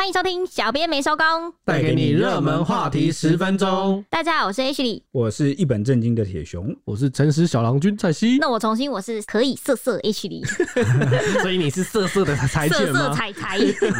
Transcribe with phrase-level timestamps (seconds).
[0.00, 4.02] 欢迎收听，小编没收工，带给你热门话题十分钟。
[4.08, 8.38] 大家好，我是 H 里，我是一本正经的铁熊，我是诚实小郎君蔡西。
[8.38, 10.42] 那我重新，我是可以色色 H 里，
[11.42, 12.78] 所以你是色色的柴犬？
[12.78, 13.58] 色色彩彩，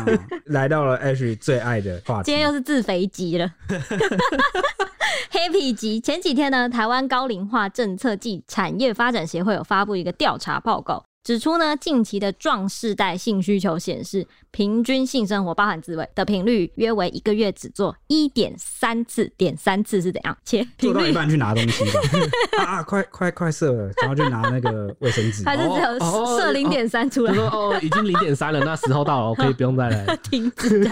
[0.48, 3.52] 来到了 H 最爱的话题，今天又是自肥集了，
[5.30, 6.00] Happy 集。
[6.00, 11.04] 前几天呢，台湾高龄化政策暨产业发展协会有发布一个调查报告。
[11.22, 20.36] 指出呢，近期的壮世代性需求显示，平均性生活包含自慰的频率约为一个月只做一点三次，点三次是怎样？
[20.46, 22.00] 切做到一半去拿东西吧，
[22.64, 25.98] 啊，快快快射了，然后就拿那个卫生纸， 还是只有
[26.38, 27.34] 射零点三出来？
[27.36, 30.90] 哦，哦，已经零点三了，那时候到了，可以不用再来 停止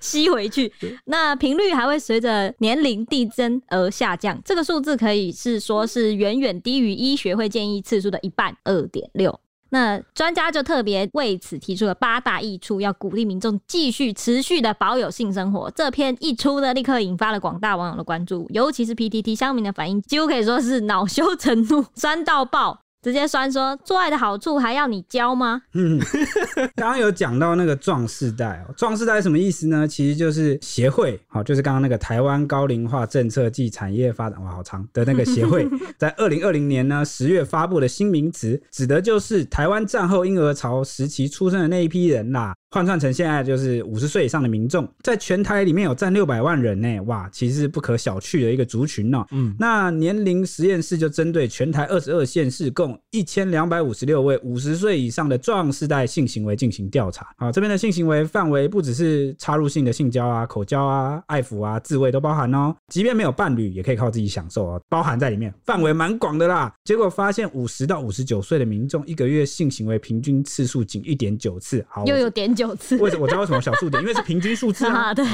[0.00, 0.70] 吸回去。
[1.06, 9.40] 那频率还会随着年龄递增而下降，这个数字可以是说是远远低于医学会建议次数的一半，二点六。
[9.72, 15.70] 那专家就特别为此提出了八大益处，要鼓励民众继续持续的保有性生活。
[15.70, 22.81] 这篇一出呢，立刻引发了广大网友的关注，尤其是 PTT 乡民的反应，几乎可以说是恼羞成怒， 酸到爆。
[23.02, 25.60] 直接酸说做爱的好处还要你教吗？
[25.74, 25.98] 嗯，
[26.76, 29.88] 刚刚有讲到那个壮世代哦，壮世代什么意思呢？
[29.88, 42.54] 其实就是协会，好，就是刚刚那个台湾高龄化政策暨产业发展，哇，好长的那个协会， 在二零二零年呢十月发布的新名词，指的就是台湾战后婴儿潮时期出生的那一批人啦。
[42.72, 49.26] 换算成现在就是五十岁以上的民众，在全台里面有占六百万人呢，哇，其实是不可小觑的一个族群哦。
[49.30, 57.28] 嗯，那年龄实验室就针对全台二十二县市共一千两百五十六位五十岁以上的壮世代性行为进行调查。
[57.36, 62.74] 啊，这边的性行为范围不只是插入性的性交啊、口交啊、爱抚啊、自慰都包含哦。
[62.88, 66.72] 即便没有伴侣，也可以靠自己享受哦，包含在里面，范围蛮广的啦。
[66.84, 72.96] 结果发现五十到五十九岁的民众一个月性行为平均次数仅一点九次，好，又有点九次。
[72.98, 74.02] 为什么我知道为什么小数点？
[74.02, 75.12] 因为是平均数字啊。
[75.14, 75.24] 对，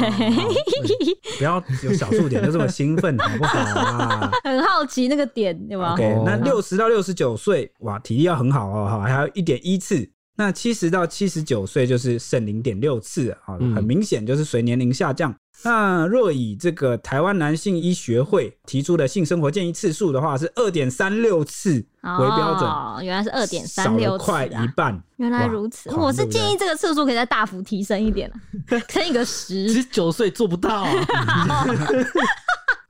[1.39, 4.31] 不要有小数点就这么兴奋，好不好啊？
[4.45, 10.09] 很好奇那个点有没有？OK，那六十到六十九岁，哇，体力要很好哦，还有一点一次。
[10.41, 15.35] 那七十到七十九岁就是剩零点六次啊，很明显就是随年龄下降。
[15.65, 22.71] 那若以这个台湾男性医学会提出的性生活建议次数的话，是二点三六次为标准。
[22.71, 25.03] 哦，原来是二点三六次，快一半。
[25.19, 28.31] 原来如此，我是建议这个次数可以再大幅提升一点，
[28.89, 29.69] 乘一个十。
[29.69, 31.67] 十九岁做不到啊。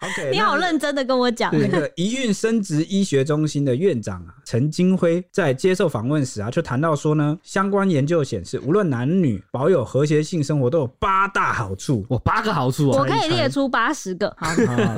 [0.01, 1.51] OK， 你好认真的跟我讲。
[1.59, 12.07] 那个宜蕴生殖医学中心的院长啊，陈金辉在接受访问时啊，就谈到说呢，相关研究显示，无论男女保有和谐性生活都有八大好处。
[12.09, 12.99] 我，八个好处啊！
[13.01, 14.33] 我可以列出八十个。
[14.39, 14.49] 好，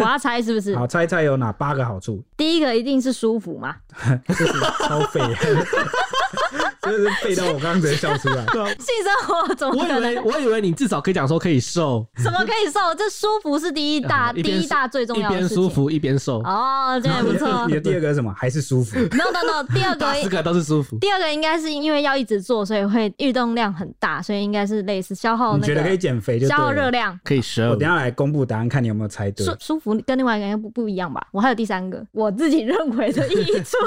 [0.01, 0.77] 我要猜是不是？
[0.77, 2.23] 好，猜猜有哪八个好处？
[2.37, 3.77] 第一个一定是舒服嘛，
[4.29, 4.53] 就是
[4.87, 5.21] 超废。
[6.83, 8.45] 就是背到我刚刚直接笑出来。
[8.45, 10.15] 性生活怎么可能？
[10.25, 12.07] 我以为我以为你至少可以讲说可以瘦。
[12.17, 12.81] 什么可以瘦？
[12.97, 15.49] 这舒服是第一大第一大最重要的事情。
[15.49, 16.39] 一边舒服一边瘦。
[16.41, 17.67] 哦，这也不错。
[17.67, 18.35] 你的第二个是什么？
[18.37, 20.99] 还是舒服？No No No，第二个四个都是舒服。
[20.99, 25.57] 第二个应该是因为要一直做，所以会运动量很大，所以应该是类似消耗。
[25.57, 27.71] 你觉得可以减肥就消耗热量可以瘦。
[27.71, 29.45] 我等下来公布答案，看你有没有猜对。
[29.45, 31.27] 舒舒服跟另外一个应该不不一样吧？
[31.33, 33.77] 我还有第三个，我自己认为的益处。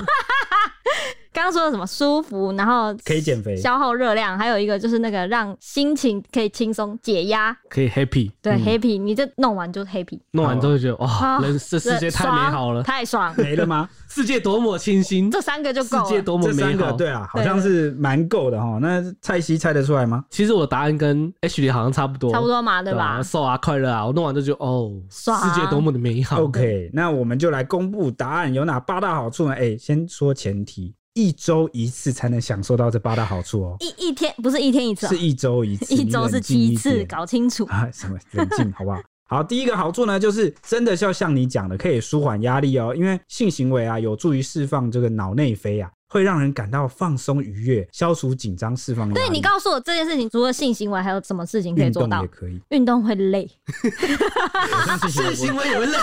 [1.33, 13.89] 刚刚说的什么舒服，然后可以减肥、消耗热量，还有一个就是那个让心情可以轻松解压，可以 happy，对、嗯、happy，你这弄完就 happy，弄完之后就觉得哇，人这世界太美好了，太爽，没了吗？
[14.07, 18.77] 世界多么清新，这三个就够了，世界多么美好，这三个对啊，好像是蛮够的哈。
[18.79, 20.23] 那蔡西猜得出来吗？
[20.29, 23.23] 其实我的答案跟 H 里好像差不多，差不多嘛，对吧？
[23.23, 26.44] 瘦啊，快乐啊，我弄完就觉得哦，爽，世界多么的美好。
[26.44, 29.53] OK，那我们就来公布答案，有哪八大好处呢？
[29.53, 30.94] 哎、欸，先说前提。
[31.13, 33.78] 一周一次才能享受到这八大好处哦。
[33.79, 35.94] 一一天不是一天一次，是一周一次。
[35.94, 37.88] 一周是七次，搞清楚啊！
[37.91, 39.00] 什么冷静，好不好？
[39.29, 42.94] 好，第一个好处呢，就是真的是要像你讲的，可以舒缓压力哦。
[42.96, 45.89] 因为性行为啊，有助于释放这个脑内啡啊。
[46.13, 49.12] 会让人感到放松愉悦，消除紧张，释放。
[49.12, 52.21] 对，你告诉我这件事情，除了性行为，还有什么事情可以做到？
[52.21, 53.50] 运动也可以，运动会累。
[55.10, 55.98] 性行为也会累。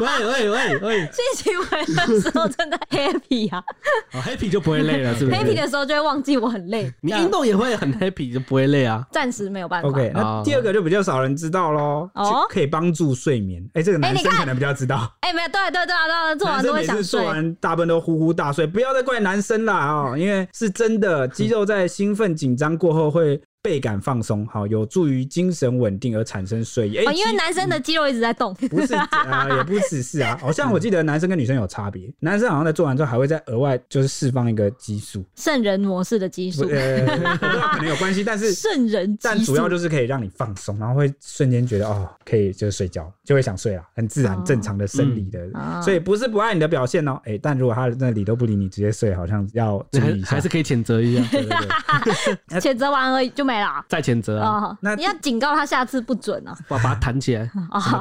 [0.00, 3.62] 喂喂喂喂，性行为的时候真的 happy 啊
[4.12, 5.36] ，happy 就不会累了，是不是？
[5.36, 6.90] happy 的时候就会忘记我很累。
[7.02, 9.06] 你运动也会很 happy，就不会累啊。
[9.12, 9.88] 暂时没有办法。
[9.88, 12.08] OK，那第二个就比较少人知道喽。
[12.14, 13.62] 哦，可以帮助睡眠。
[13.74, 15.12] 哎，这个男生可能比较知道。
[15.20, 17.20] 哎，没有，对对对啊，对，做完都会想睡。
[17.20, 20.16] 做完大部分都呼呼大睡，不要再怪男男生啦哦。
[20.16, 26.98] 因为是真的，肌肉在兴奋紧张过后会倍感放松，好，有助于精神稳定而产生睡意。
[26.98, 29.08] 哎、哦，因为男生的肌肉一直在动，不是 啊、
[29.48, 30.36] 呃，也不只是啊。
[30.38, 37.06] 好像我记得男生跟女生有差别， 男生好像在做完之后还会再额外就是释放一个激素，圣人模式的激素，呃，
[37.72, 47.18] 可能有关系，但是圣人，但主要就是可以让你放松，然后会瞬间觉得哦，可以就是睡觉，就会想睡了，很自然正常的生理的，哦、所以不是不爱你的表现哦。
[47.24, 51.56] 哎、欸，但如果他那理都不理你，直接睡，好像要注意一下，还是可以谴责一下，对对
[52.48, 54.50] 对，谴责完而已就没了，再谴责啊。
[54.50, 57.50] 哦，那你要警告他下次不准啊，把把它弹起来，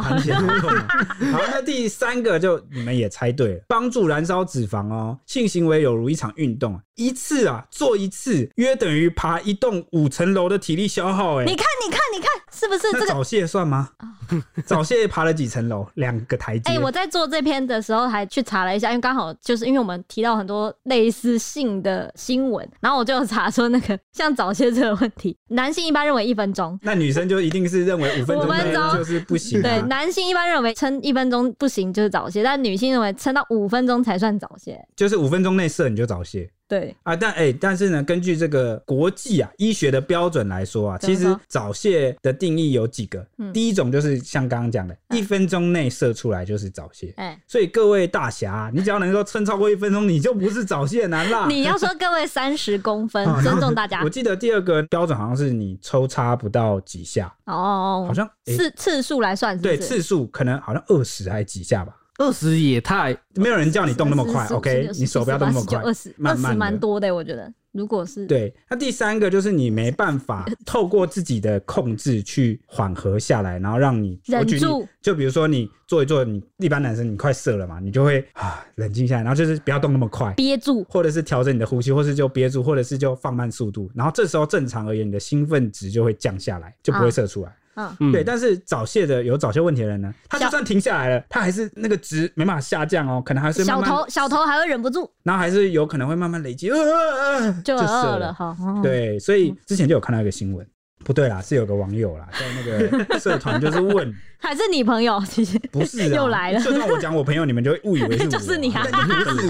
[0.04, 0.40] 弹起来。
[1.32, 5.18] 好，那第三个就你们也猜对了，帮助燃烧脂肪哦。
[5.26, 11.40] 性行为有如一场运动，一次啊做一次，约等于爬一栋五层楼的体力消耗。
[11.42, 13.90] 哎，你看，你看，你看，是不是这个早泄算吗？
[14.66, 15.86] 早泄爬了几层楼？
[15.96, 16.72] 两个台阶。
[16.72, 28.38] 哎，我在做这篇的时候还去查了一下，因为刚好就是因为我们提到很多类似性的新闻，然后我就查出那个像早泄这个问题， 男性一般认为一分钟，那女生就一定是认为五分
[28.74, 29.62] 钟就是不行。
[29.62, 36.50] 对，男性一般认为撑一分钟不行就是早泄，但女性认为撑到五分钟才算早泄，就是五分钟内射你就早泄。
[36.74, 43.24] 对啊，但哎、欸，但是呢，根据这个国际啊医学的标准来说啊，其实早泄的定义有几个。
[43.38, 47.14] 嗯、第一种就是像刚刚讲的，一、嗯、分钟内射出来就是早泄。
[47.18, 51.46] 哎、嗯，所以各位大侠，你只要能够撑超过一分钟，你就不是早泄男啦。
[51.48, 54.02] 你要说 各位三十公分，尊重大家。
[54.04, 61.96] 我记得第二个标准好像是你抽插不到几下哦，好像次、欸、次数来算是是，对，次数可能好像二十还是几下吧。
[62.18, 64.90] 二十也太没有人叫你动那么快，OK？
[64.94, 67.52] 你手不要动那么快，二十二十蛮多的，我觉得。
[67.72, 74.88] 如果是对，那第三个就是你没办法透过自己的控制去缓和下来，然后让你 忍住。
[75.02, 87.50] 就比如说你做一做，你一般男生你快射了嘛，你就会啊冷静下来，然后就是不要动那么快，憋住，或者是调整你的呼吸，或是就憋住，或者是就放慢速度，然后这时候正常而言，你的兴奋值就会降下来，就不会射出来。
[87.50, 98.56] 啊嗯，对，但是早泄的有早泄问题的人呢，他就算停下来了，他还是那个值没办法下降哦，可能还是慢慢小头小头还会忍不住，然后还是有可能会慢慢累积，呃，就饿了哈。
[98.82, 100.66] 对，所以之前就有看到一个新闻，
[101.04, 105.22] 不对啦，是有个网友啦，在那个 社团就是问，还是你朋友？
[105.28, 106.62] 其实不是， 又来了。
[106.62, 109.48] 就算我讲我朋友，你们就会 误以为是我，就是你啊，不是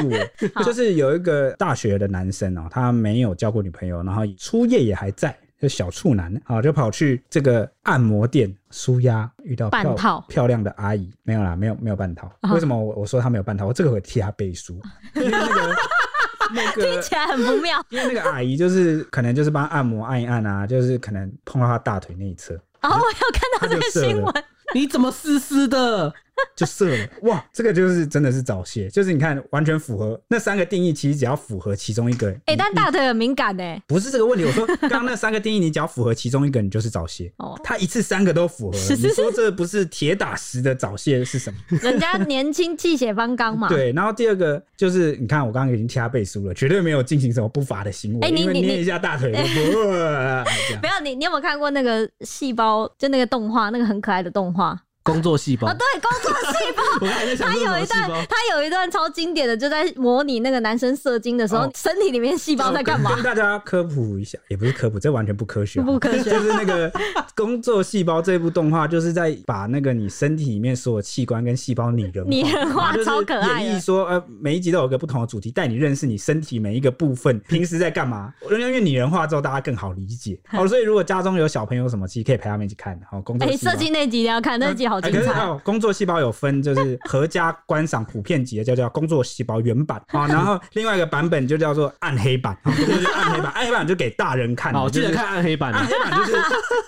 [0.58, 5.36] 我，就是有一个大学的男生哦，他没有交过女朋友，然后初夜也还在。
[5.63, 12.30] 就小处男啊，就跑去这个按摩店舒压，遇到半套漂亮的阿姨，没有啦，没有没有半套。
[12.54, 13.65] 为什么我我说他没有半套？
[13.65, 14.77] 我这个会替他背书，
[15.15, 15.75] 因为那个
[16.54, 17.81] 那个听起来很不妙。
[17.88, 22.54] 因为那个阿姨就是可能就是帮他按摩按一按啊，就是可能碰到他大腿那一侧。
[22.81, 23.01] 哦，我有
[23.31, 24.44] 看到这个新闻，
[24.75, 26.13] 你怎么湿湿的？
[26.56, 27.44] 就射了哇！
[27.51, 33.63] 这个就是真的是早泄，就是你看完全符合那三个定义，其实只要符合其中一个，哎、欸，但大腿很敏感呢。
[33.88, 37.31] 不是这个问题，我说刚刚那三个定义，你只要符合其中一个，你就是早泄。
[37.38, 41.59] 哦，他一次三个都符合了，你说这不是铁打石的早泄是什么？
[41.81, 43.68] 人家年轻气血方刚嘛。
[43.69, 49.31] 对，然后第二个就是你看我刚刚已经替他背书了，绝对没有进行什么不法的行为，哎、欸，你你捏一下大腿，
[50.81, 52.88] 不要你，你有没有看过那个细胞？
[52.97, 54.79] 就那个动画，那个很可爱的动画。
[55.03, 56.83] 工作细胞啊，对，工作细胞。
[57.38, 63.13] 他有一段，他有一段超经典的，就在模拟那个男生射精的时候，身体里面细胞在干嘛？
[63.15, 66.31] 跟大家科普一下，也不是科普，这完全不科学，不科学。
[66.31, 66.91] 就是那个
[67.35, 73.61] 工作细胞这部动画，就是在把那个你身体里面所有器官跟细胞拟人化，拟人化超可爱。
[73.61, 78.33] 演绎说，呃，每一集都有个不同的主题，带你认识你身体每一个部分，平时在干嘛。
[78.50, 80.39] 因为拟人化之后，大家更好理解。
[80.48, 82.98] 好， 所以如果家中有小朋友什么，其实可以陪他们一起看。
[83.10, 83.48] 好，工作。
[83.48, 85.59] 哎，射精那集要看，那集好精彩。
[85.63, 90.27] 工作细胞有分，就是合家观赏普遍级的，叫叫工作细胞原版啊。
[90.27, 93.51] 然后另外一个版本就叫做暗黑版，就是暗黑版。
[93.53, 95.73] 暗黑版就给大人看，哦记得看暗黑版。
[95.73, 96.38] 暗黑版就是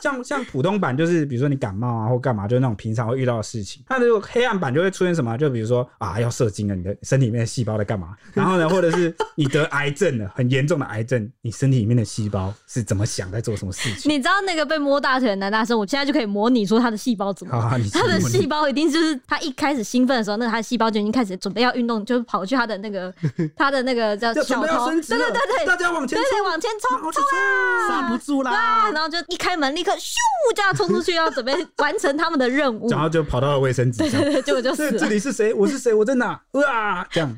[0.01, 3.83] 像像普通版，就是比如说你感冒啊或干嘛，就是那种平常会遇到的事情。
[3.89, 5.37] 那如果黑暗版就会出现什么？
[5.37, 8.15] 就比如说啊，要射精了，你的身体里面的细胞在干嘛？
[8.33, 14.11] 然后呢，或者是你得癌症了，很严重的癌症，你身体里面的细胞是怎么想，在做什么事情？
[14.11, 17.79] 你知道那个被摸大腿的男大生，我现在就可以模拟出他的细胞怎么？
[17.95, 23.13] 他的细胞一定就是他一开始兴奋的时候，那个他的细胞就已经开始准备要运动，就跑去他的那个
[23.55, 28.91] 他的那个叫小头，对对对对，大家往前，对对往前冲，冲啊，刹不住啦！
[28.91, 30.15] 然后就一开门，立刻咻
[30.55, 34.99] 就要冲出去，要准备完成他们的任务，然后就跑到了卫生纸，对对对，结果就死了。
[34.99, 35.53] 这里是谁？
[35.53, 35.93] 我是谁？
[35.93, 36.39] 我在哪？
[36.51, 37.37] 哇，这样。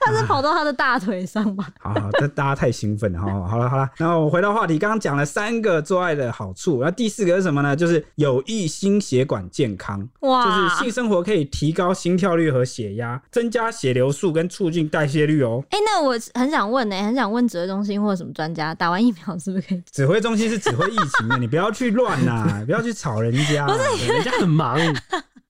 [0.06, 1.68] 他是跑到他的大腿上吧？
[1.78, 3.46] 好好，这大家太兴奋了哈。
[3.46, 7.76] 好了好了，那我回到话题，刚刚讲了三个做爱的好处，那第四个是什么呢？
[7.76, 10.08] 就是有益心血管健康。
[10.20, 15.62] 哇，就是性生活可以提高心跳率和血压，增加血流速跟促进代谢率哦。
[15.70, 19.82] 哎、欸，那我很想问呢、欸，很想问指挥中心或者什么专家，打完疫苗是不是可以？
[19.92, 24.78] 指挥中心是指挥疫情的，你不要去乱呐，不要去吵人家， 不是人家很忙。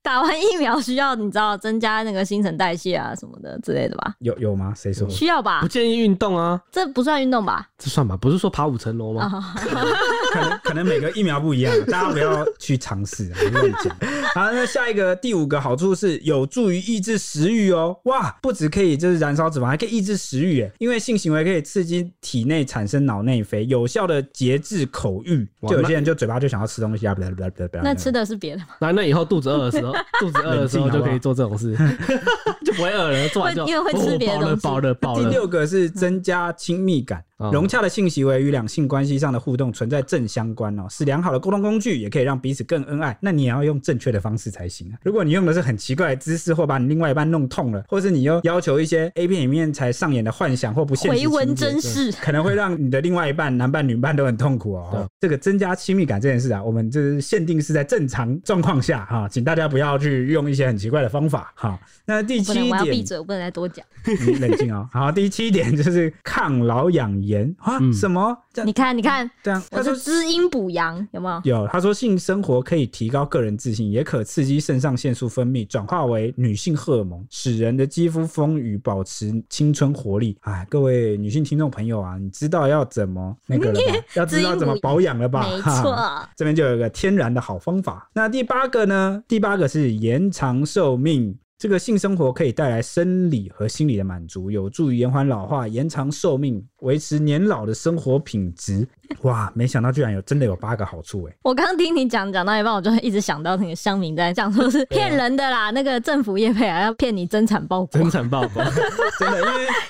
[0.02, 4.14] 打完疫苗需要你知道增加那个新陈代谢啊什么的之类的吧？
[4.20, 4.72] 有有吗？
[4.74, 5.08] 谁说？
[5.08, 5.60] 需要吧？
[5.60, 7.68] 不建议运动啊，这不算运动吧？
[7.78, 8.16] 这算吧？
[8.16, 9.54] 不是说爬五层楼吗？
[9.56, 13.94] 可能 可能每个疫苗不一样，大家不要去尝试，乱讲。
[14.34, 17.94] 好，那下一个第五个好处是有助于抑制食欲哦。
[18.04, 25.46] 哇，不止可以就是燃烧脂肪，还可以抑制食欲诶，因为性行为可以刺激体内产生脑内啡，有效的节制口欲。
[25.68, 27.78] 就有些人就嘴巴就想要吃东西啊，不不不不不。
[27.82, 28.68] 那吃的是别的吗？
[28.80, 29.89] 那那以后肚子饿的时候。
[30.18, 31.76] 肚子饿的时候就可以做这种事，
[32.64, 33.28] 就不会饿了。
[33.28, 34.62] 做完就因为会吃别的东西。
[34.62, 35.22] 饱了，饱了。
[35.22, 37.24] 第六个是增加亲密感。
[37.52, 43.16] 融洽的性行为与两性关系上的互动存在正相关哦，是良好的沟通工具，也可以让彼此更恩爱。
[43.20, 44.98] 那你也要用正确的方式才行啊！
[45.02, 55.08] 如果你用的是很奇怪的姿势，或把你另外一半弄痛了，或是你又要求一些 A 片里面才上演的幻想或不现实回文真事，可能会让你的另外一半男伴女伴都很痛苦哦。
[55.20, 61.78] 这个增加亲密感这件事啊，我们就是限定是在正常状况下哈，请大家不要去用一些很奇怪的方法哈。
[62.04, 63.84] 那第七点，我要闭嘴，我不能再多讲。
[64.26, 64.88] 你冷静哦。
[64.92, 68.36] 好，第七点就是抗老养颜啊，什么？
[68.54, 68.64] 什么？
[68.64, 71.60] 你看，你看，这样他说滋阴补阳有没有？
[71.62, 71.68] 有。
[71.68, 80.36] 他说性生活可以提高个人自信，也可刺激肾上腺素分泌，转化为女性荷尔蒙，使人的肌肤丰腴，保持青春活力。
[80.42, 84.04] 哎，各位女性听众朋友啊，你知道要怎么那个了吧？
[84.14, 85.46] 要知道怎么保养了吧？
[85.50, 85.96] 没错，
[86.36, 88.10] 这边就有一个天然的好方法。
[88.14, 89.22] 那第八个呢？
[89.28, 91.38] 第八个是延长寿命。
[91.60, 98.88] 这个性生活可以带来生理和心理的满足，有助于延缓老化、延长寿命、维持年老的生活品质。
[99.24, 101.36] 哇，没想到居然有真的有八个好处哎！
[101.42, 108.64] 我刚刚听你讲讲到一半，我就一直想到那个乡民在讲说是骗人的啦，那个政府业配啊要骗你增产报国，增产报国，
[109.20, 109.38] 真的，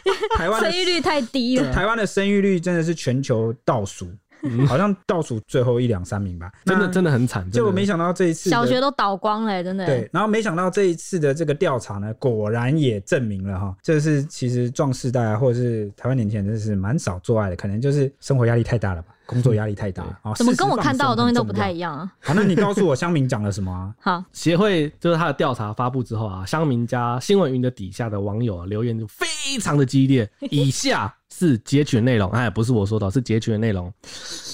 [0.04, 4.10] 因为台湾 生育率太低了，台湾的生育率真的是全球倒数。
[4.66, 7.48] 好像倒数最后一两三名吧，真的真的很惨。
[7.50, 9.86] 结果没想到这一次小学都倒光了，真的。
[9.86, 20.34] 对，然后没想到这一次的这个调查呢，果然也证明了哈，这是其实壮世代啊，或者是台湾年轻人真的是蛮少做爱的，可能就是生活压力太大了吧，工作压力太大啊。
[20.34, 22.12] 怎么跟我看到的东西都不太一样啊？
[22.20, 23.94] 好，那你告诉我乡民讲了什么啊？
[24.02, 29.26] 好，协会就是他的调查发布之后啊，乡民加新闻云的底下的网友留言就非
[29.60, 31.14] 常的激烈，以下。
[31.32, 33.90] 是截取的内容，哎，不是我说的，是截取的内容。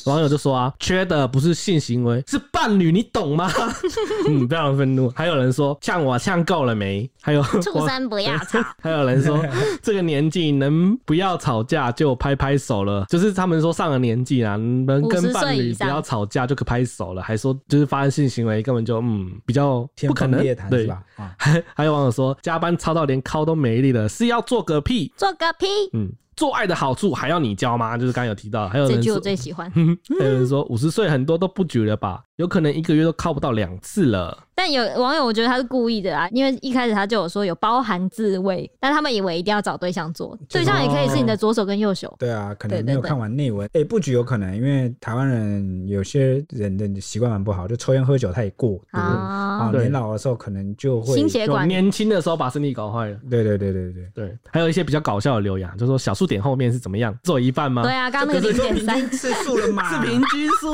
[0.05, 3.51] 网友就说啊，缺的不是性行为，是伴侣，你懂吗？
[4.29, 5.11] 嗯，非常愤怒。
[5.17, 7.11] 还有人说，呛我呛够了没？
[7.23, 8.63] 还有畜生不要吵。
[8.79, 9.43] 还有人说，
[9.83, 21.03] 这个年纪能不要吵架就拍拍手了，就是他们说上了年纪啊，能跟伴侣不要吵架就可拍手了，还说就是发生性行为根本就嗯比较不可能，对吧？
[21.39, 25.13] 还 还有网友说，加班超到连靠都没力了，是要做个屁？
[25.17, 25.67] 做个屁？
[25.93, 26.13] 嗯。
[26.37, 27.97] 做爱的好处还要你教吗？
[27.97, 29.71] 就是刚刚有提到，还有人说，这句我最喜欢。
[30.21, 32.23] 还有人说五十岁很多都不举了吧？
[32.37, 34.39] 有可能一个月都靠不到两次了。
[34.55, 42.15] 但有网友我觉得他是故意的啊，因为一开始他就有说有包含自慰，但他们以为一定要找对象做，对象也可以是你的左手跟右手。
[42.19, 43.69] 对啊，可能没有看完内文。
[43.73, 53.19] 哎，不举有可能，因为台湾人有些人的习惯蛮不好，就抽烟喝酒太过多啊，年老的时候可能就会心血管，年轻的时候把身体搞坏了。
[53.31, 57.85] 对对对对对对，还有一些比较搞笑的留言，就说小数点后面是怎么样做一半吗？
[57.85, 60.73] 对啊，刚刚那个零点三次数了嘛，是平均数。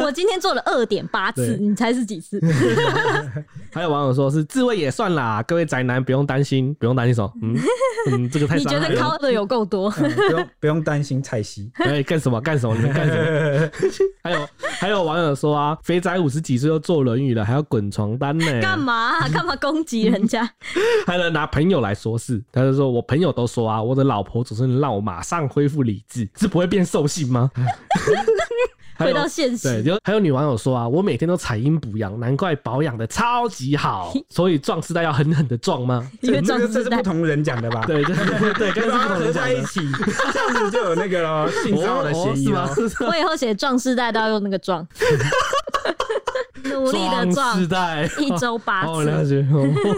[0.00, 2.40] 我今天做了二点八次，你猜是几次？
[3.74, 7.32] 还有网友说是自慰也算啦，各位宅男不用担心，不用担心什么？
[7.42, 7.56] 嗯
[8.12, 8.56] 嗯，这个太……
[8.56, 9.92] 你觉得靠的有够多？
[9.98, 12.76] 嗯、不用不用担心蔡西，哎，干什么干什么？
[12.76, 13.70] 你们干什么？
[14.22, 18.60] 还有还有网友说啊，肥宅五十几岁都坐轮椅了，还要滚床单呢？
[18.60, 20.48] 干嘛干嘛攻击人家？
[21.06, 27.50] 还能拿朋友来说事，他就说我朋友都说啊，我的老婆总是能让我马上恢复理智， 是不会变兽性吗？
[28.96, 34.14] 回到现实，对，就还有女网友说啊，我每天都采阴补阳，难怪保养的超级好。
[34.30, 36.08] 所以壮士代要狠狠的壮吗？
[36.20, 37.82] 因为壮世代这是不同人讲的吧？
[37.88, 38.14] 对对
[38.54, 39.80] 对，跟不同人在一起，
[40.32, 42.70] 这样子就有那个性骚扰的嫌疑吗？
[43.00, 44.86] 我以后写壮士代都要用那个壮。
[46.64, 49.10] 努力的壮时代一周八哦，次。
[49.10, 49.46] 了解。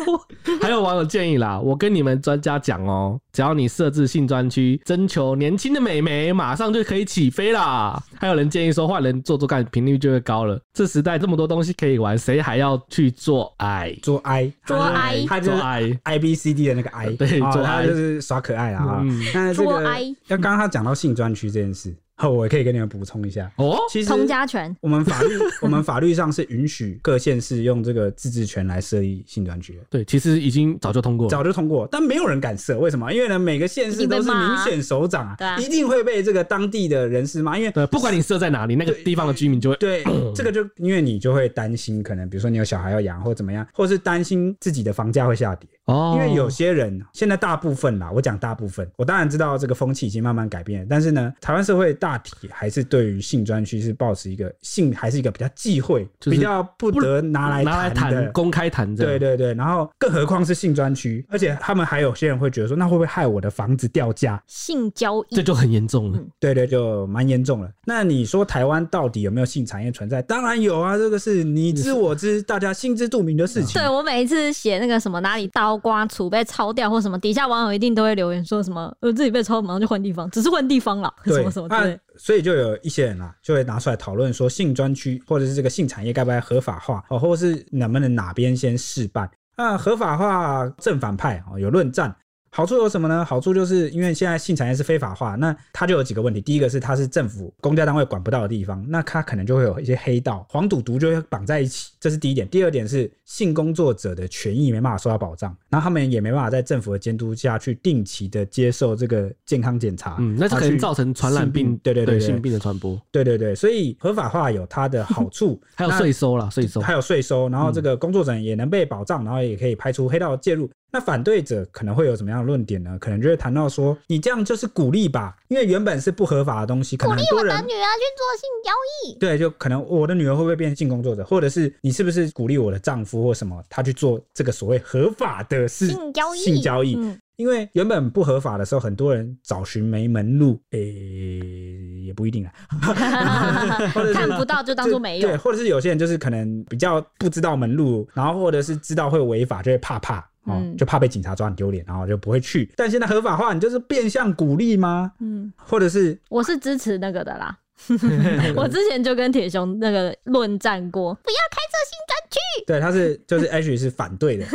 [0.61, 8.03] 还有网友建议啦，我跟你们专家讲哦，只要你设置性专区，征求年轻的美眉，马上就可以起飞啦。
[8.19, 10.61] 还有人建议说，换人做做看，频率就会高了。
[10.73, 13.97] 这时代这么多东西可以玩，谁还要去做爱？
[14.03, 19.23] 做爱做爱他就是做爱 I B C D 的那个 I，对做哦他 I 就是耍可爱啦啊嗯。
[19.35, 23.51] 那这个做爱要刚刚他讲到性专区这件事，好，我也可以跟你们补充一下。
[23.57, 29.81] 哦，其实通家权我们法律，我们法律上是允许各县市用这个自治权来设立性专区的。
[29.91, 31.29] 对，其实已经早就通过。
[31.29, 33.13] 早就通过，但没有人敢设，为什么？
[33.13, 40.03] 因为呢，每个县市都是民选首长啊，啊一定会被这个当地的人士骂，因为对，不管你设在哪里，那个地方的居民就会对
[40.35, 45.69] 这个就因为你就会担心，可能比如说你有小孩要养或怎么样，或是担心自己的房价会下跌。
[45.87, 59.13] 哦，因为有些人现在大部分啦，我讲大部分，我当然知道这个风气已经慢慢改变了，但是呢，台湾社会大体还是对于性专区是保持一个性还是一个比较忌讳，就是比较不得拿来拿来谈公开谈这样。
[59.13, 64.43] 对对对，然后更何况是性专区，而且他们还有些人会觉得说，那会不会害我的房子掉价？
[64.47, 66.19] 性交易这就很严重了。
[66.41, 67.71] 对对，就蛮严重了。
[67.85, 70.21] 那你说台湾到底有没有性产业存在？
[70.23, 73.81] 当然有啊，这个是你知我知，大家心知肚明的事情。
[73.81, 81.99] 对我每一次写那个什么哪里刀刮除被抄掉或什么，底下网友一定都会留言说什么呃自己被抄，马上就换地方，只是换地方了，什么什么对啊。
[82.17, 89.31] 所以就有一些人啊，就会拿出来讨论说，性专区或者是这个性产业该不该合法化哦，或者是能不能哪边先试办？
[89.57, 92.15] 那合法化正反派哦有论战。
[92.57, 93.23] 好处有什么呢？
[93.23, 96.41] 好处就是因为现在性产业是非法化，那它就有几个问题。
[96.41, 102.49] 第一个是它是政府公家单位管不到的地方，那它可能就会有一些黑道、黄赌毒就会绑在一起，这是第一点。
[102.49, 110.17] 第二点是性工作者的权益没办法受到保障，然后他们也没办法在政府的监督下去定期的接受这个健康检查。
[110.19, 112.99] 嗯，那就可能造成传染病，对对对，性病的传播。
[113.11, 120.71] 对对对，所以合法化有它的好处，还有税收啦，税收还有税收，然后这个工作者也能被保障，然后也可以排除黑道介入。
[120.93, 122.97] 那反对者可能会有什么样的论点呢？
[122.99, 128.71] 可能就会谈到说，你这样就是鼓励吧，因为原本是不合法的东西，可能很多人鼓励我的女儿去做性交
[129.05, 136.97] 易，对，就可能我的女儿会不会变成性工作者，或者是你是不是鼓励我的丈夫或什么，他去做这个所谓合法的事性交易，性交易。
[136.97, 142.51] 嗯因为原本不合法的时候，很多人找寻没门路，诶，也不一定啊，
[144.15, 150.27] 看不到就当做没有对，或者是有些人就是可能比较不知道门路，然后或者是知道会违法，就会怕怕。
[150.47, 152.71] 哦，嗯就怕被警察抓很丢脸，然后就不会去。
[152.77, 155.13] 但现在合法化，你就是变相鼓励吗？
[155.21, 157.59] 嗯，或者是我是支持那个的啦。
[158.57, 162.39] 我之前就跟铁雄那个论战过，不要开设新专区。
[162.67, 164.47] 对，他是就是 H 是反对的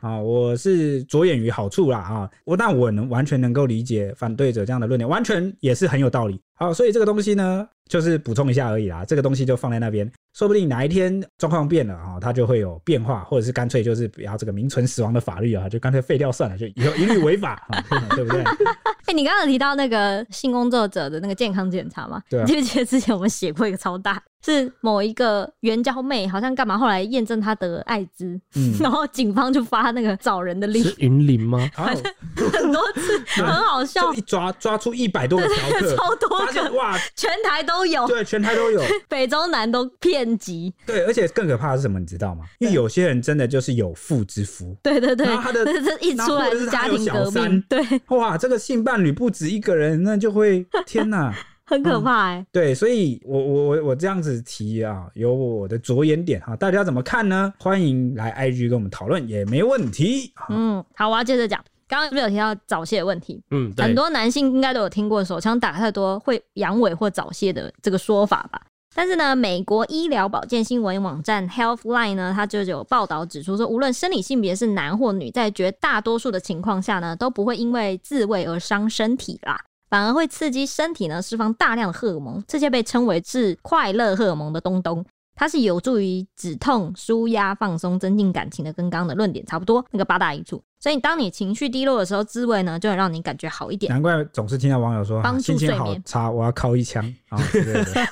[0.00, 6.40] 啊， 我是着眼于好处啦啊，我但我能完全能够理解反对者这样的论点，完全也是很有道理。
[6.54, 18.40] 好，所以这个东西呢，就是补充一下而已啦，这个东西就放在那边，说不定哪一天状况变了啊，它就会有变化，或者是干脆就是不要这个名存实亡的法律啊，就干脆废掉算了，就以后一律违法 啊，对不对？
[19.08, 22.22] 哎、欸，你刚刚有提到那个性工作者的那个健康检查吗？
[22.30, 31.58] 对、啊，你记不记得之前我们写过一个超大，是某一个援交妹好像干嘛，后来验证她得艾滋，嗯， 然后警方就发那个找人的令，是云林吗？
[31.74, 39.86] 很多次，很好笑，一抓抓出一百多个嫖客，超多个，哇，全台都有，对，全台都有，北中南都
[40.28, 42.44] 遍及，对，而且更可怕的是什么，你知道吗？
[42.58, 52.46] 因为有些人真的就是有妇之夫，对对对，他的这一出来是家庭革命，对，哇，这个性伴侣不止一个人，那就会天哪，很可怕哎、欸嗯。
[52.52, 57.52] 对，所以我我我我这样子提啊，有我的着眼点哈，大家怎么看呢？
[57.58, 60.32] 欢迎来 IG 跟我们讨论也没问题。
[60.50, 61.62] 嗯，好，我要接着讲。
[61.86, 63.42] 刚刚不是有提到早泄的问题？
[63.50, 68.60] 嗯，很多男性应该都有听过手枪打太多会阳痿或早泄的这个说法吧？
[68.98, 79.56] 但是呢，美国医疗保健新闻网站 Healthline 呢，它就有报道指出说，无论生理性别是男或女，在绝大多数的情况下呢，都不会因为自慰而伤身体啦，
[79.88, 85.06] 反而会刺激身体呢释放大量的荷尔蒙，这些被称为是快乐荷尔蒙的东东。
[85.36, 90.60] 它是有助于止痛、舒压、放松、增进感情的，跟刚刚的论点差不多，那个八大益处。
[90.80, 93.92] 所以当你情绪低落的时候，滋味呢就能让你感觉好一点。
[93.92, 97.04] 难怪总是听到网友说，帮助睡眠，心情好差，我要靠一枪。
[97.30, 97.38] 哦、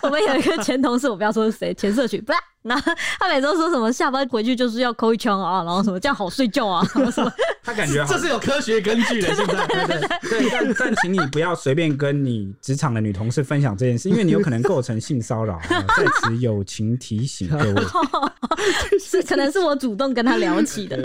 [0.02, 7.32] 我们有一个前同事，我不要说是谁，前社区，不是， 然后他每周说什么下班回去就是要扣一枪啊，然后什么这样好睡觉啊，什么 什么。
[7.62, 15.60] 他感觉这是有科学根据的，现在对对对，但但请你不要随便跟你职场的女同事分享这件事，因为你有可能构成性骚扰、哦。
[15.68, 17.82] 在此友情提醒各位，
[19.00, 21.00] 是可能是我主动跟他聊起的。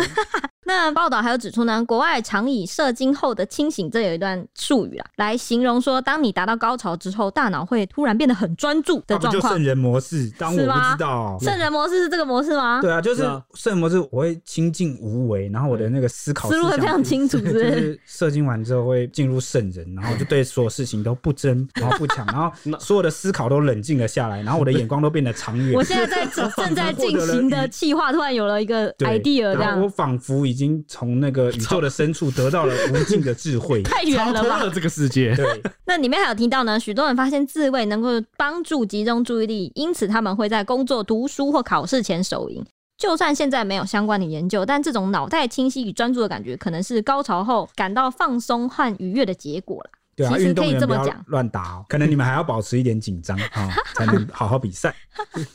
[0.65, 9.33] 那报道还有指出呢，国外常以射精后的清醒，这有一段术语啊，来形容说，当你达到高潮之后，大脑会突然变得很专注的状况。
[9.33, 12.79] 就圣人模式，当我不知道圣人模式是这个模式吗？
[12.81, 13.23] 对啊，就是
[13.55, 25.73] 圣人模式，我会清净无为，然后我的那个思考思路会非常清楚是是，就是射精完之后会进入圣人，然后就对所有事情都不争，然后不抢，然后 所有的思考都冷静了下来，然后我的眼光都变得长远。
[25.73, 34.49] 我现在在正在进行的 计划，突然有了一个 idea，这样我仿佛已经从那个宇宙的深处得到了无尽的智慧， 太远了吧？
[34.49, 35.33] 超脱了这个世界。
[35.35, 35.45] 对，
[35.85, 42.63] 那里面还有提到呢，许多人发现自慰能够帮助集中注意力，因此他们会在工作、读书或考试前手淫。
[42.97, 49.89] 就算现在没有相关的研究，但这种脑袋清晰与专注的感觉，可能是高潮后感到放松和愉悦的结果了。
[50.13, 54.93] 对啊，其实可以这么讲，乱打哦，可能你们还要保持一点紧张啊， 才能好好比赛。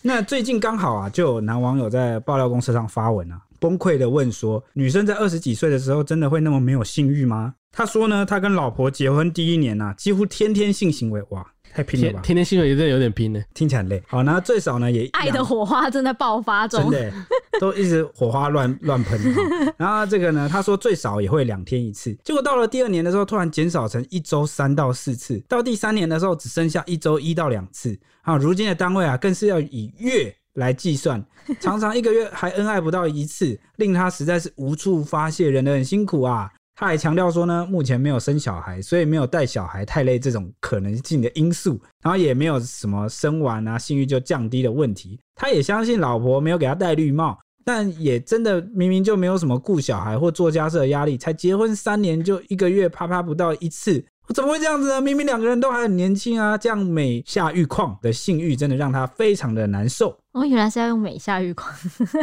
[0.02, 7.54] 那最近刚好啊，就有男网友在爆料公社上发文啊，崩溃的问说：女生在二十几岁的时候，真的会那么没有性欲吗？
[7.72, 11.46] 他说呢，他跟老婆结婚第一年啊，几乎天天性行为，哇！
[11.74, 12.20] 太拼了吧！
[12.22, 14.02] 天天性行为真的有点拼呢，听起来很累。
[14.06, 17.12] 好，那最少呢也爱的火花正在爆发中，真的
[17.60, 19.20] 都一直火花乱乱喷。
[19.76, 27.98] 然后这个呢，他说最少也会两天一次，结果到了第二年的时候，突然减少成一周三到四次，到第三年的时候只剩下一周一到两次。
[28.22, 31.24] 啊，如今的单位啊，更是要以月来计算，
[31.60, 36.50] 常常一个月还恩爱不到一次，令他实在是无处发泄，忍得很辛苦啊。
[36.78, 45.18] 他还强调说呢，目前没有生小孩，所以没有带小孩太累这种可能性的因素，然后也没有什么生完啊性欲就降低的问题。
[45.34, 55.00] 他也相信老婆没有给他戴绿帽，但也真的明明就没有什么顾小孩或做家事的压力，才结婚三年就一个月啪啪不到一次，我怎么会这样子呢？
[55.00, 60.14] 明明两个人都还很年轻啊，这样每下愈况的性欲真的让他非常的难受。
[60.36, 61.66] 哦，原来是要用美下浴光。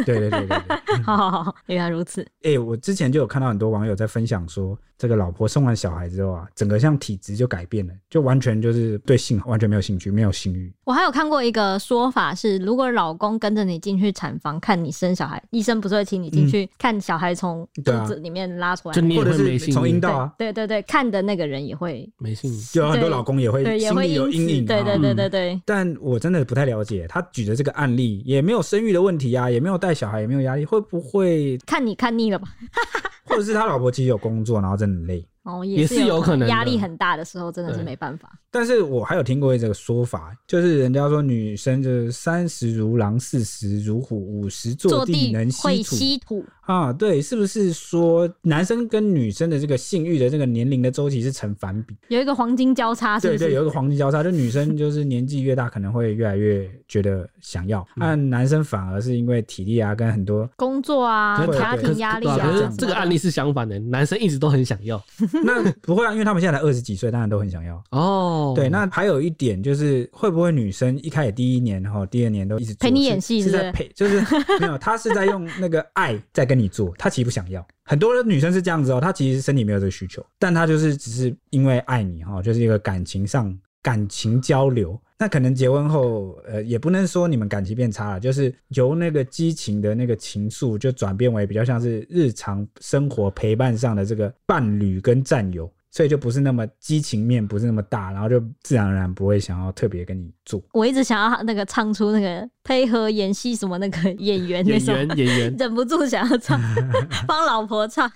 [0.06, 2.22] 对对对对对， 好好好，原来如此。
[2.42, 10.72] 哎、欸，我之前就有看到很多网友在分享说，这个老婆生完小孩之后啊，整个像体质就改变了，就完全就是对性完全没有兴趣，没有性欲。
[10.84, 20.32] 我还有看过一个说法是，如果老公跟着你进去产房看你生小孩，医生不是会请你进去看小孩从肚子里面拉出来，嗯啊、或者是从阴道啊？
[20.38, 24.64] 对对对，看的那个人也会没性欲，就有很多老公也会心里有阴影。
[24.64, 25.60] 对对对对对。
[25.64, 28.94] 但我真的不太了解他举的这个案例，也没有生育。
[28.94, 32.46] 的问题啊，也没有带小孩，也没有压力，会不会看你看腻了吧？
[33.26, 35.26] 或者是他老婆其实有工作，然后真的很累。
[35.44, 38.32] 哦，也是有可能，压力很大的时候，真的是没办法。
[38.50, 46.92] 但是我还有听过这个说法，就是人家说女生就是三十如狼，四十如虎，五十坐地能吸土啊。
[46.92, 51.96] 对，是不是说男生跟女生的这个性欲的这个年龄的周期是成反比？
[52.08, 53.38] 有一个黄金交叉是不是？
[53.40, 62.38] 对对，有一个黄金交叉，就女生就是年纪越大，可能会越来越觉得想要，但男生反而是因为体力啊，跟很多工作啊、家庭压力啊。
[62.38, 65.02] 可是这个案例是相反的，男生一直都很想要。
[65.42, 68.52] 那不会啊，因为他们现在才二十几岁，当然都很想要哦。
[68.54, 74.20] 对，那还有一点就是，会不会女生一开始第一年哈，第二年都一直陪你演戏，是在陪，就是
[74.60, 77.66] 没有，她是在用那个爱在跟你做，她其实不想要。
[77.84, 84.98] 很多的女生是这样子哦，她其实身体没有这个需求，但她就是只是因为爱你哈，就是一个感情上感情交流。
[85.16, 100.60] 那可能结婚后，呃，也不能说你们感情变差了，就是由那个激情的那个情愫，就转变为比较像是日常生活陪伴上的这个伴侣跟战友，所以就不是那么激情面，不是那么大，然后就自然而然不会想要特别跟你做。
[100.72, 106.60] 我一直想要那个唱出那个配合演戏什么那个演员那种，演员演员， 忍不住想要唱，
[107.28, 108.10] 帮老婆唱。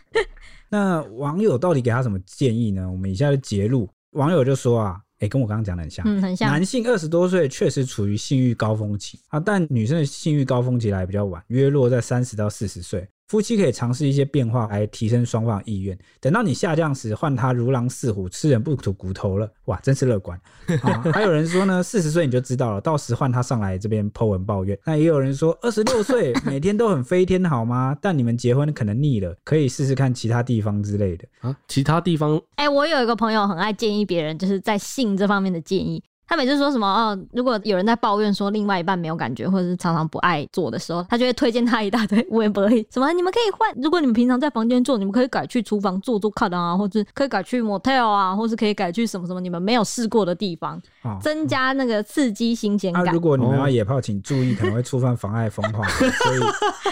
[0.68, 2.90] 那网友到底给他什么建议呢？
[2.90, 5.00] 我们以下就截录，网友就说啊。
[5.18, 6.50] 哎、欸，跟我刚刚讲的很像，嗯，很像。
[6.50, 13.09] 男性二十多岁确实处于性欲高峰期啊，但女生的性欲高峰期来比较晚，约落在三十到四十岁。
[13.28, 15.96] 夫妻可以尝试一些变化来提升双方意愿。
[16.18, 19.48] 等到你下降时，换他如狼似虎，吃人不吐骨头了。
[19.66, 20.40] 哇，真是乐观
[20.82, 21.04] 啊！
[21.12, 24.78] 还有人说呢，四十岁你就知道了，到时换他上来这边 po 文抱怨。
[24.84, 27.96] 那也有人说，二十六岁每天都很飞天好吗？
[28.00, 31.54] 但你们结婚可能腻了，可以试试看其他地方之类的啊。
[31.68, 32.36] 其他地方？
[32.56, 36.02] 哎、欸，我有一个朋友很爱建议别人，就是在性这方面的建议。
[36.28, 42.56] 他每次说什么哦，如果有人在抱怨说另外一半没有感觉，或者是常常不爱做的时候，他就会推荐他一大堆 Web
[42.92, 43.68] 什么，你们可以换。
[43.82, 53.12] 如果你们平常在房间做，你们可以改去厨房做做看啊，或者可以改去 motel 啊，或是可以改去什么什么你们没有试过的地方，哦、增加那个刺激新鲜感、啊。
[53.12, 56.40] 如果你们要野炮，请注意可能会触犯妨碍风化，所以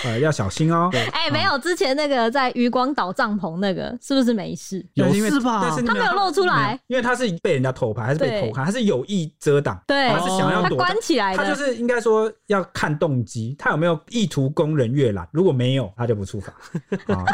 [0.04, 0.90] 呃要小心哦。
[1.12, 4.84] 哎、欸，没有之前那个在渔光岛帐篷那个是不是没事？
[4.94, 5.60] 有事吧？
[5.62, 16.52] 但是他没有露出来，因为他是被人家偷拍还是被偷看，他是有意遮挡，对，他是想要他躲，关起来的，他就是应该说要看动机，他有没有意图供人阅览，如果没有，他就不处罚。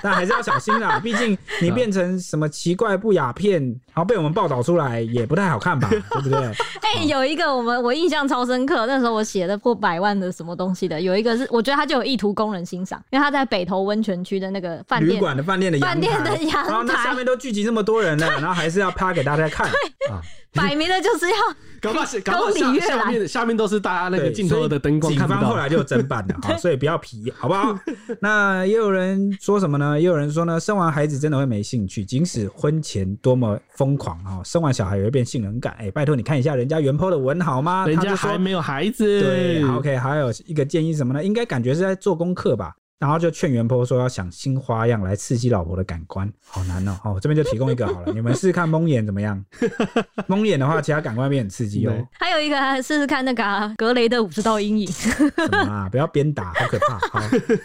[0.02, 6.38] 但还是要小心啦，毕竟你变成什么奇怪不雅片，然后被我们报道出来，也不太好看吧，对不对？
[6.83, 19.66] 哎、有一个我们我印象超深刻，那时候我写的破百万的什么东西的，有一个是我觉得他就有意图供人欣赏，因为他在北投温泉区的那个饭店旅馆的饭店的饭店的阳台，然后那下面都聚集这么多人了，然后还是要拍给大家看，
[20.11, 20.20] 啊，
[20.60, 21.36] 摆明了就是要
[21.80, 27.76] 搞不好搞不好下下面下面都是大家那个镜头的灯光，警方后来就侦办了， 啊，所以不要皮，好不好？
[28.20, 29.98] 那也有人说什么呢？
[29.98, 35.74] 也有人说呢，生完孩子真的会没兴趣，即使婚前多么疯狂啊，生完小孩也会变性冷感。
[35.78, 37.86] 哎，拜托你看一下人家原 po 的文好吗？
[37.86, 39.20] 人家还没有孩子。
[39.20, 41.24] 对，OK，还有一个建议什么呢？
[41.24, 42.74] 应该感觉是在做功课吧。
[43.02, 46.96] 然后就劝原 po 说要想新花样来刺激老婆的感官，好难哦！
[47.02, 49.44] 好，这边就提供一个好了， 你们试试看蒙眼怎么样？
[50.28, 51.92] 蒙眼的话，其他感官变很刺激哦。
[52.12, 54.86] 还有一个试试看那个、啊、格雷的五十道阴影。
[54.86, 55.88] 什么啊？
[55.90, 56.96] 不要鞭打，好可怕！
[57.08, 57.20] 好，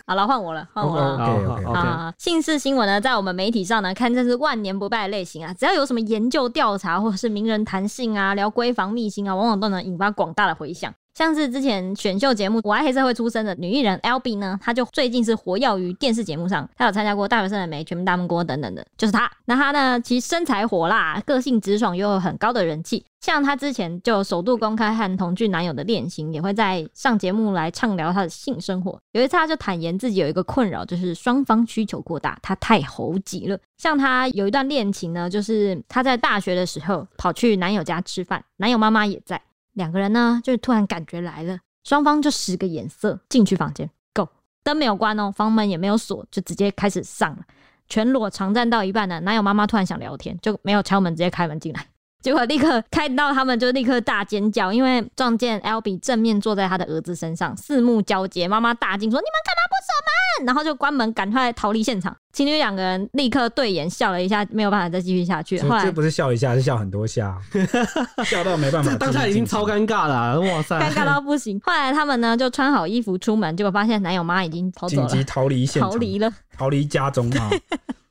[0.07, 1.13] 好了，换我了，换我了。
[1.17, 1.77] OK OK OK。
[1.77, 5.53] 啊，性事新闻呢，在我们媒体上呢，堪称是万年不败的类型啊。
[5.53, 10.91] 只要有什么研究调查，或者是名人谈性啊，聊闺房秘辛啊，往往都能引发广大的回响。
[11.17, 19.27] 像是之前选秀节目《我爱黑社会》出身的女艺人 L B 呢，她就最近是活跃于电视节目上，她有参加过《大学生的美》《全民大闷锅》等等的，就是她。
[19.45, 23.03] 那她呢，其实身材火辣，个性直爽，又有很高的人气。
[23.19, 28.99] 像她之前就首度公开和同居男友的恋情，也会在上节目来畅聊她的性生活。
[29.13, 33.57] 有一次，她就坦言自己有一个困扰，就是双方需求过大，她太猴急了。
[33.79, 39.41] 像她有一段恋情呢，就是她在大学的时候跑去男友家吃饭，男友妈妈也在。
[39.77, 44.27] 两个人呢，就突然感觉来了，双方就使个眼色进去房间，Go，
[44.63, 47.43] 灯没有关哦，房门也没有锁，就直接开始上了，
[47.87, 51.85] 全裸长站到一半呢，男友妈妈突然想聊天，就没有敲门，直接开门进来，
[52.23, 62.17] 结果立刻看到他们就立刻大尖叫，因为撞见 L B 正面坐在他的儿子身上，四目交接，妈妈大惊说：“你们干嘛不锁门？”然后就关门，赶快逃离现场。
[62.37, 65.59] 情侣两个人立刻对眼笑了一下，没有办法再继续下去。
[65.61, 67.35] 后来这不是笑一下，是笑很多下，
[68.23, 68.93] 笑到没办法。
[68.93, 71.59] 当下已经超尴尬了、啊，哇塞，尴尬到不行。
[71.63, 77.49] 后来他们呢就穿好衣服出门，结果发现男友妈已经跑走了，紧急逃离现场，逃离了，逃离家中啊。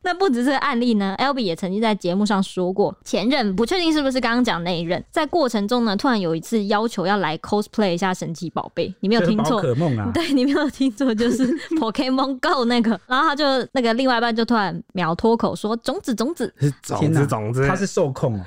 [0.02, 16.52] 那不止这个案例呢，Albee 也曾经在节目上说过，前任不确定是不是刚刚讲那一任，在过程中呢，突然有一次要求要来 cosplay 一下神奇宝贝，你没有听错，宝可梦啊，对，你没有听错，就是 Pokemon Go 那个，然后他就那个另外一半就突然秒脱口说种子种子，
[16.82, 18.44] 种子种子，他是受控 哦，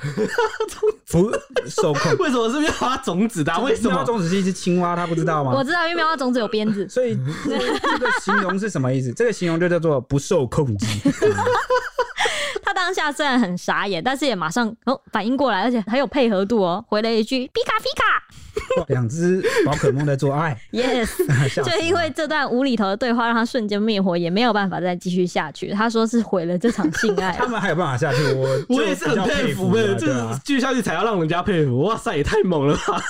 [1.08, 1.32] 不
[1.70, 3.58] 受控，为什么是妙蛙种子的？
[3.60, 4.96] 为什么种子是一只青蛙？
[4.96, 5.52] 他不知道吗？
[5.56, 7.58] 我知道，因为妙蛙种子有鞭子，所以这
[7.98, 9.12] 个形容是什么意思？
[9.14, 10.88] 这个形容就叫做不受控制。
[12.62, 18.24] 他当下虽然很傻眼，但是也马上哦反应过来，而且很有配合度哦，回了一句皮卡皮卡。
[18.88, 21.08] 两只宝可梦在做爱，yes。
[21.64, 25.72] 就因为这段无厘头的对话，让他瞬间灭火，也没有办法再继续下去。
[25.72, 27.32] 他说是毁了这场性爱。
[27.40, 31.80] 他们还有办法下去，我我也是很佩服的，就是继续下去才要让人家佩服。
[31.84, 33.02] 哇塞，也太猛了吧！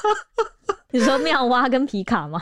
[0.91, 2.41] 你说妙蛙跟皮卡吗？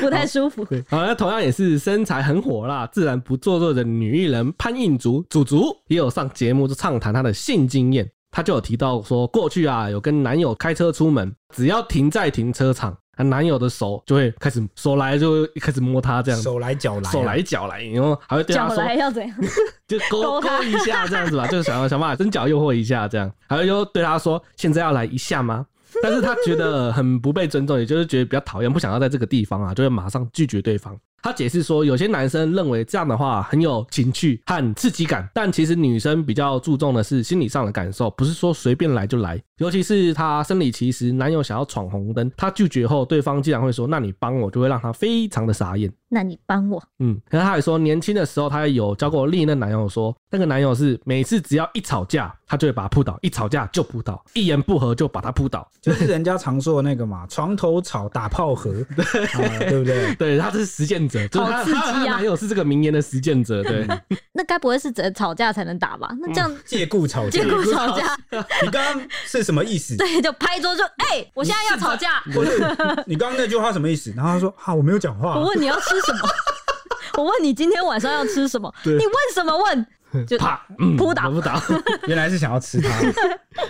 [0.00, 0.66] 不太舒服。
[0.88, 8.10] 好，那同样也是身材很火辣、自然不做作的女艺人潘映竹，祖竹也有上节目就畅谈她的性经验。
[8.30, 19.36] 她就有提到说，过去啊有跟男友开车出门，只要停在停车场，男友的手就会开始手来就一开始摸她这样，手来脚来、啊，手来脚来，然后还会对她说，脚来要怎样？
[19.88, 25.66] 就勾勾一下这样子吧，就是想要想办法伸脚诱惑一下这样，还有就对她说，现在要来一下吗？
[26.02, 30.94] 但是她觉得很不被尊重，也就是觉得比较讨厌，不想要在这个地方啊，就会马上拒绝对方。
[31.22, 39.40] 他解释说，有些男生认为这样的话很有情趣和刺激感，但其实女生比较注重的是心理上的感受，不是说随便来就来。
[39.58, 45.92] 尤其是她生理期时，男友想要闯红灯，她拒绝后，对方竟然会说：“那你帮我”，就会让她非常的傻眼。
[46.08, 46.80] 那你帮我？
[47.00, 60.14] 嗯，然后她还说，年轻的时候她有交过另一任男友，说那个男友是每次只要一吵架，她就会把他扑倒，一吵架就扑倒，一言不合就把他扑倒，就是人家常说的那个嘛，床头吵，打炮和，对、啊，对不对？
[60.16, 63.86] 对，他是实践者，就是他，他的男友是这个名言的实践者， 对。
[64.32, 66.10] 那该不会是只吵架才能打吧？
[66.20, 68.16] 那这样借故吵架，借故吵架，
[68.62, 69.96] 你刚刚是什么意思？
[69.96, 72.20] 对，就拍桌就哎、欸，我现在要吵架。
[72.32, 72.58] 不是，
[73.06, 74.12] 你刚刚那句话什么意思？
[74.16, 75.36] 然后他说啊，我没有讲话。
[75.36, 76.28] 我问你要吃什么？
[77.18, 78.72] 我问你今天晚上要吃什么？
[78.84, 79.86] 你问什么问？
[80.26, 80.64] 就啪，
[80.96, 81.62] 扑打扑打。
[82.06, 82.88] 原来是想要吃他。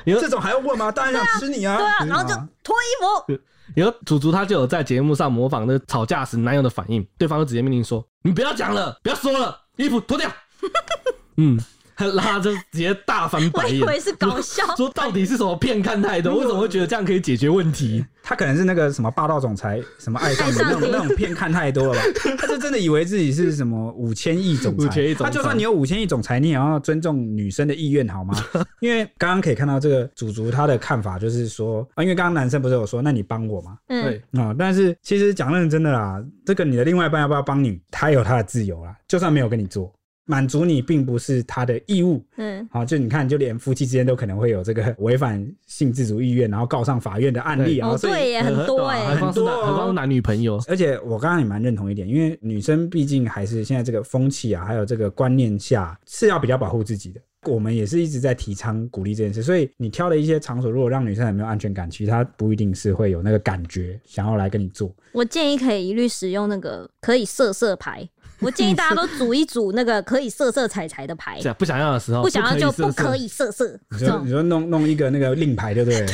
[0.04, 0.92] 这种还要问吗？
[0.92, 1.76] 当然想吃你啊。
[1.76, 2.86] 对啊，然后就脱衣
[3.26, 3.40] 服。
[3.74, 10.30] 有祖祖他就有在节目上模仿那吵架时男友的反应，对方就直接命令说：“你不要讲了，不要说了，衣服脱掉。”
[11.36, 11.58] 嗯。
[11.98, 16.36] 然后就直接大翻白眼，我以为是搞笑，说到底是什么片看太多？
[16.36, 18.04] 为什么会觉得这样可以解决问题？
[18.22, 22.00] 他可能是那个什么霸道总裁，什么爱上你那种那种片看太多了吧？
[22.38, 25.14] 他就真的以为自己是什么五千亿总裁。
[25.14, 28.34] 他就算你有五千亿总裁，你也要尊重女生的意愿好吗？
[28.80, 33.78] 因为刚刚可以看到这个祖祖他的看法就是说啊，因为刚刚男生不是有说，那你帮我吗？
[33.88, 39.90] 嗯、对啊，但是其实讲认真的啦，这个你的另外一半要不要帮你，他有他的自由啦，就算没有跟你做。
[40.30, 50.62] 满足你并不是他的义务，嗯，好，就你看，就连夫妻之间都可能会有这个违反性自主意愿，然后告上法院的案例啊，对，对耶，很多哎，很多，很多男女朋友。
[50.68, 57.20] 而且我刚刚也蛮认同一点，因为女生毕竟还是现在这个风气啊，还有这个观念下是要比较保护自己的。
[57.46, 64.92] 我们也是一直在提倡鼓励这件事，所以你挑的一些场所，如果让女生很没有安全感，其实她不一定是会有那个感觉想要来跟你做。
[65.12, 68.06] 我建议可以一律使用那个可以色色牌。
[68.40, 73.78] 我建议大家都组一组那个可以色色彩彩的牌，不想要的时候，不想要就不可以色色。
[73.90, 76.06] 你说你说弄弄一个那个令牌，对不对？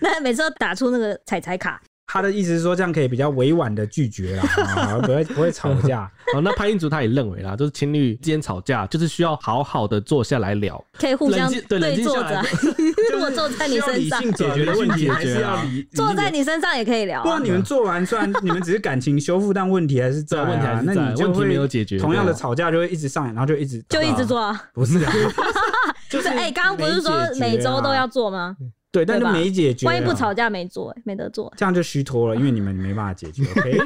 [0.00, 1.80] 那每次都打出那个彩彩卡。
[2.16, 6.10] 他的意思是说，这样可以比较委婉的拒绝啦， 不会不会吵架。
[6.34, 12.42] 哦，那潘英竹他也认为啦，就是情侣之间吵架，就是需要好好的坐下来聊，可以互相对坐着。
[13.12, 15.60] 如果坐在你身上，解决的问题还是要
[15.92, 17.22] 坐在你身上也可以聊。
[17.22, 21.98] 不然你们做完，虽然你们只是感情修复，但问题还是在，问题还是在，那你就会没有解决。
[21.98, 24.56] 同样的吵架就会一直上演，然后就一直就一直做。
[24.72, 24.98] 不是，
[26.08, 28.56] 就是哎，刚刚不是说每周都要做吗？
[28.96, 29.84] 对，但是没解决。
[29.84, 33.42] 万一不吵架没做，没得做，这样就虚脱了，因为你们没办法解决。
[33.52, 33.78] OK，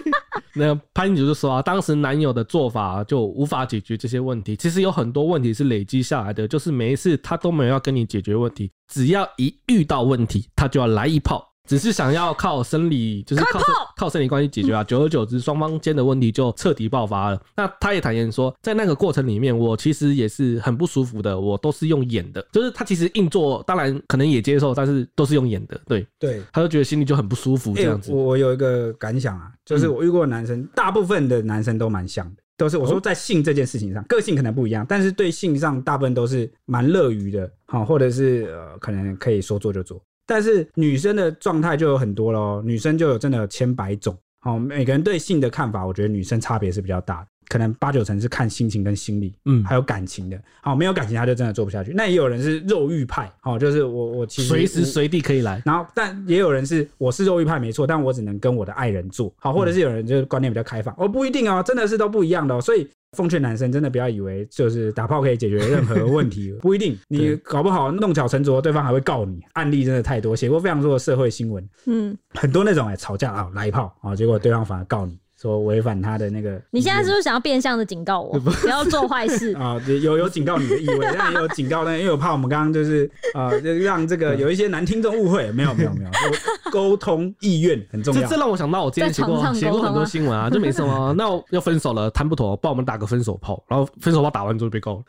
[0.55, 4.55] 那潘英主就说啊，当时男友的做法就无法解决这些问题。
[4.55, 11.49] 其实有很多问题是累积下来的，就是每一次他都没有要跟你解决问题，只要一遇到问题，他就要来一炮。
[11.68, 13.61] 只是想要靠生理，就是靠
[13.96, 14.83] 靠生理关系解决啊。
[14.83, 17.40] 久而久之，双方间的问题就彻底爆发了。
[17.57, 21.38] 那他也坦言说，在那个过程里面，我其实也是很不舒服的。
[21.38, 25.81] 我都是用演的，就是他其实硬做，当然可能也接受，但是都是用演的。
[25.87, 28.11] 对对，他就觉得心里就很不舒服这样子。
[28.12, 40.03] 我有一个感想啊，就是我遇过的男生，大部分的男生都蛮像的，都是我说在性这件事情上，个性可能不一样，但是对性上大部分都是蛮乐于的，好，或者是呃，可能可以说做就做。
[40.31, 44.16] 但是女生的状态就有很多喽，女生就有真的有千百种。
[44.38, 50.40] 好，每个人对性的看法，我觉得女生差别是比较大的，可能八九成是看心情跟心理，嗯，还有感情的。
[50.62, 51.93] 好，没有感情他就真的做不下去。
[51.93, 55.61] 那也有人是肉欲派，好，就是我我其实随时随地可以来。
[55.66, 59.35] 然后，但也有人是我是肉欲派没错，但我只能跟我的爱人做。
[59.40, 62.88] 好，或者是有人就是观念比较开放，哦，不一定哦，真的是都不一样的哦，所以。
[63.16, 66.96] 奉劝男生真的不要以为就是打炮可以解决任何问题， 不一定。
[67.09, 69.40] 你搞不好弄巧成拙，对方还会告你。
[69.55, 75.18] 案例真的太多，写过非常多的社会新闻，嗯，很多那种哎吵架啊来一炮啊，结果对方反而告你。
[75.40, 79.81] 说违反他的那个，你现在是不是想要变相的警告我， 不要做坏事 啊？
[80.03, 86.11] 有有警告你的意味，但也有警告，但因为我怕我们刚刚就是啊，就让这个有一些男听众误会，没有没有没有，
[86.70, 88.29] 沟通意愿很重要。
[88.29, 91.14] 这让我想到我之前写过写过很多新闻啊，就没什么。
[91.16, 95.05] 那我要分手了，谈不妥，帮我们打个分手炮，然后分手炮打完之后被告了，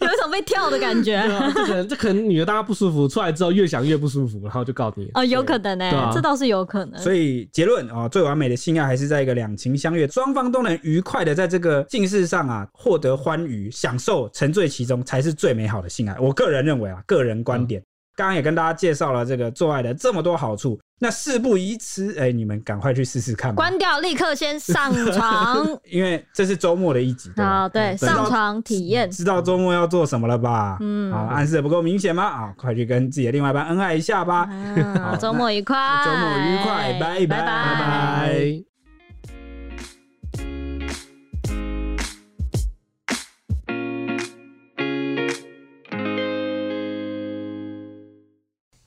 [0.00, 1.22] 有一种被跳的感觉。
[1.54, 5.08] 这可能这可能女的大家不舒服，出来之后越想越不舒服，然后就告你。
[5.14, 7.00] 哦，有可能呢，这倒是有可能。
[7.00, 16.18] 所以结论啊，最完完美的性爱还是在一个两情相悦，双方都能愉快的在这个性事上啊获得欢愉、享受、沉醉其中，才是最美好的性爱。
[16.18, 17.82] 我个人认为啊，个人观点，
[18.16, 23.56] 刚刚、嗯、也跟大家介绍了这个做爱的这么多好处，那事不宜迟，哎，你们赶快去试试看吧。
[23.56, 27.30] 关掉，立刻先上床， 因为这是周末的一集。
[27.36, 30.76] 好，对，上床体验，知道周末要做什么了吧？
[30.80, 32.22] 嗯，好，暗示的不够明显吗？
[32.24, 34.48] 啊，快去跟自己的另外一半恩爱一下吧。
[35.02, 38.71] 好，周末愉快，周末愉快，拜拜拜拜。